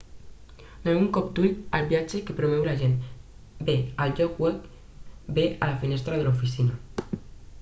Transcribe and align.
doneu 0.85 1.01
un 1.01 1.09
cop 1.17 1.27
d'ull 1.39 1.51
als 1.79 1.89
viatges 1.91 2.23
que 2.29 2.35
promou 2.39 2.63
l'agent 2.69 2.95
bé 3.69 3.75
al 4.05 4.15
lloc 4.21 4.41
web 4.45 4.65
bé 5.39 5.43
a 5.51 5.71
la 5.73 5.77
finestra 5.85 6.17
de 6.21 6.25
l'oficina 6.29 7.13